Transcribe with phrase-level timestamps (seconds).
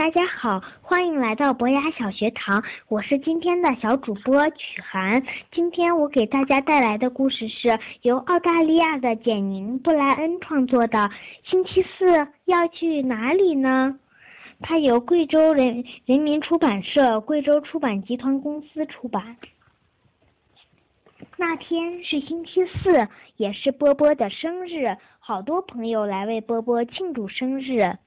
[0.00, 5.22] 大家好，欢迎来到博雅小学堂，我是今天的小主播曲涵。
[5.52, 10.98] 今天我给大家带来的故事是由澳大利亚的简宁布莱恩创作的
[11.44, 13.94] 《星期四要去哪里呢》。
[14.62, 19.36] 它由贵州人人民出版社、贵州出版集团公司出版。
[21.36, 23.06] 那天是星期四，
[23.36, 27.98] 也是波波的生日，好多朋友来为波波庆祝生日。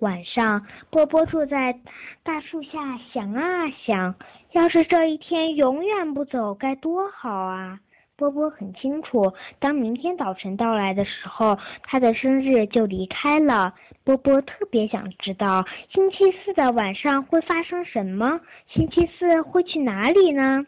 [0.00, 1.78] 晚上，波波坐在
[2.22, 4.14] 大树下想啊想，
[4.52, 7.78] 要是这一天永远不走，该多好啊！
[8.16, 13.74] 波波很清楚，当明天早晨到来的时候，他的生日就离开了。
[14.02, 18.40] 波波特别想知道，星期四的晚上会发生什么？
[18.68, 20.66] 星期四会去哪里呢？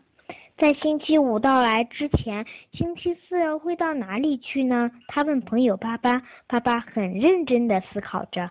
[0.62, 4.92] 在星期五到来之前，星期四会到哪里去呢？
[5.08, 6.22] 他问朋友巴巴。
[6.46, 8.48] 巴巴很认真地思考着，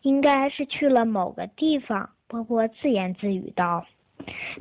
[0.00, 2.10] 应该是去了某个地方。
[2.26, 3.86] 波波自言自语道：“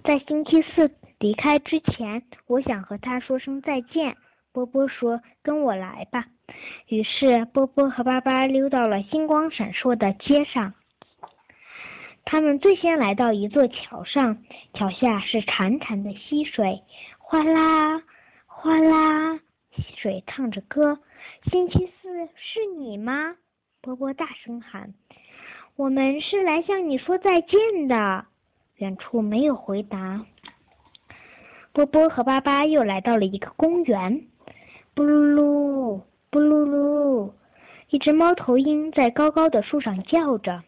[0.06, 4.16] 在星期四离开之前，我想和他说声再见。”
[4.54, 6.28] 波波说：“跟我来吧。”
[6.88, 10.76] 于是波波和巴巴溜到了星光闪烁的街上。
[12.32, 14.38] 他们最先来到一座桥上，
[14.74, 16.82] 桥下是潺潺的溪水，
[17.18, 18.02] 哗啦
[18.46, 19.38] 哗啦，
[19.76, 20.98] 溪水唱着歌。
[21.52, 23.36] 星期四是你吗？
[23.82, 24.94] 波波大声喊
[25.76, 28.24] ：“我们是来向你说再见的。”
[28.80, 30.26] 远处没有回答。
[31.74, 34.26] 波波和巴巴又来到了一个公园，
[34.94, 37.34] 布噜噜，布噜噜，
[37.90, 40.64] 一只猫头鹰在高高的树上叫着。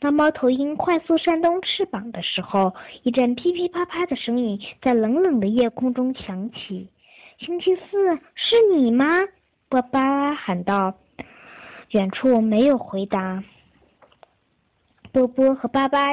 [0.00, 6.88] 当猫头鹰快速扇动翅膀的时候，一阵噼噼啪啪的声音在冷冷的夜空中响起。
[7.38, 9.06] 星期四是你吗？
[9.68, 10.94] 波巴喊道。
[11.90, 13.44] 远处没有回答。
[15.12, 16.06] 波波和巴巴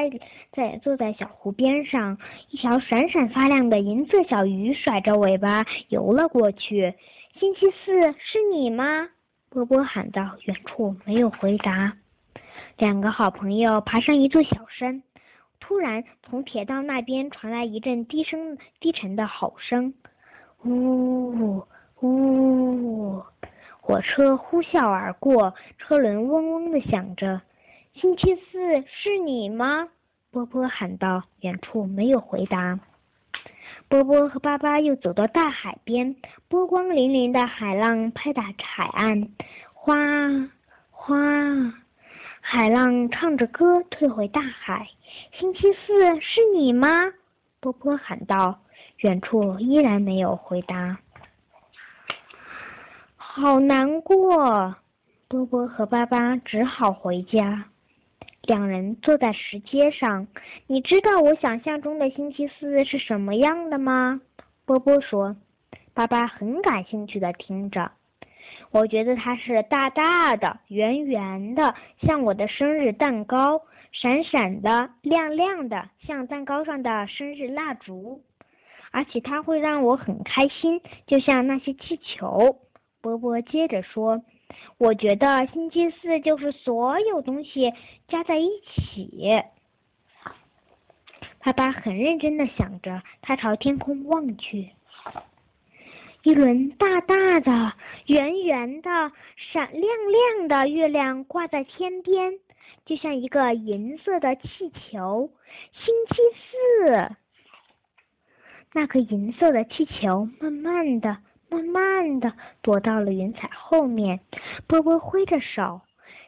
[0.52, 2.18] 在坐在小湖边上，
[2.50, 6.94] 一条闪闪发亮的银色小鱼甩着尾巴游了过去。
[7.38, 9.08] 星期四是你吗？
[9.48, 10.36] 波波喊道。
[10.44, 11.94] 远处没有回答。
[12.78, 15.02] 两个好朋友爬上一座小山，
[15.58, 19.94] 突然从铁道那边传来一阵低声低沉的吼声
[20.62, 21.60] ：“呜
[22.00, 23.22] 呜！”
[23.82, 27.42] 火车呼啸而过，车轮嗡嗡的响着。
[27.94, 29.88] “星期四是你吗？”
[30.30, 31.24] 波波喊道。
[31.40, 32.78] 远处没有回答。
[33.88, 36.14] 波波和巴巴又走到大海边，
[36.46, 39.30] 波光粼粼的海浪拍打着海岸，
[39.72, 39.96] 哗
[40.92, 41.16] 哗。
[42.50, 44.88] 海浪唱着歌退回大海。
[45.32, 46.88] 星期四是你吗？
[47.60, 48.60] 波波喊道。
[49.00, 50.98] 远处依然没有回答。
[53.18, 54.76] 好难过，
[55.28, 57.66] 波波和巴巴只好回家。
[58.40, 60.26] 两人坐在石阶上。
[60.66, 64.22] 你知道我想象中的星期四是什么样的吗？
[64.64, 65.36] 波波说。
[65.92, 67.92] 巴巴很感兴趣的听着。
[68.70, 78.22] 我觉得它是大大的、圆圆的，像我的生日蛋糕；闪闪的、亮亮的，像蛋糕上的生日蜡烛。
[78.90, 82.58] 而且它会让我很开心，就像那些气球。
[83.00, 84.22] 波波接着说
[84.78, 87.72] ：“我觉得星期四就是所有东西
[88.08, 89.42] 加在一起。”
[91.40, 94.70] 爸爸很认真的想着，他朝天空望去。
[96.22, 97.72] 一轮大大的、
[98.08, 102.38] 圆圆的、闪亮亮的月亮挂在天边，
[102.86, 105.30] 就像一个银色的气球。
[105.72, 107.14] 星期四，
[108.72, 111.18] 那个银色的气球慢慢的、
[111.50, 112.32] 慢慢的
[112.62, 114.20] 躲到了云彩后面。
[114.66, 115.82] 波波挥着手：“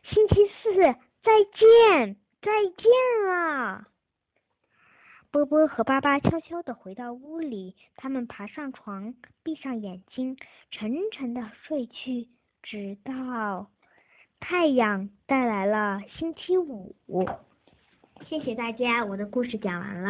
[0.04, 0.74] 星期四，
[1.22, 3.86] 再见，再见了。”
[5.32, 9.14] 波波和巴巴悄悄地回到屋里，他们爬上床，
[9.44, 10.36] 闭上眼睛，
[10.72, 12.26] 沉沉地睡去，
[12.64, 13.70] 直到
[14.40, 16.96] 太阳带来了星期五。
[18.28, 20.08] 谢谢大家，我的故事讲完了。